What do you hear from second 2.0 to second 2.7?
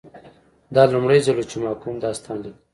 داستان لیکه